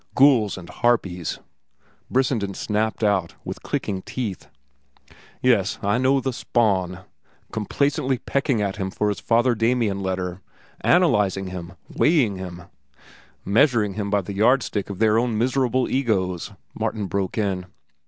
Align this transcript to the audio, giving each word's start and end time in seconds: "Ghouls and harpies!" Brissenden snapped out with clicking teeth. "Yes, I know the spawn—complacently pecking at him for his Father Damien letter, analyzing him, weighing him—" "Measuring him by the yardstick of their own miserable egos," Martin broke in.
"Ghouls 0.15 0.57
and 0.57 0.67
harpies!" 0.67 1.37
Brissenden 2.09 2.55
snapped 2.55 3.03
out 3.03 3.35
with 3.45 3.61
clicking 3.61 4.01
teeth. 4.01 4.47
"Yes, 5.43 5.77
I 5.83 5.99
know 5.99 6.19
the 6.19 6.33
spawn—complacently 6.33 8.17
pecking 8.17 8.63
at 8.63 8.77
him 8.77 8.89
for 8.89 9.09
his 9.09 9.19
Father 9.19 9.53
Damien 9.53 9.99
letter, 9.99 10.41
analyzing 10.79 11.49
him, 11.49 11.73
weighing 11.87 12.37
him—" 12.37 12.63
"Measuring 13.45 13.93
him 13.93 14.09
by 14.09 14.21
the 14.21 14.33
yardstick 14.33 14.89
of 14.89 14.97
their 14.97 15.19
own 15.19 15.37
miserable 15.37 15.87
egos," 15.87 16.51
Martin 16.73 17.05
broke 17.05 17.37
in. 17.37 17.67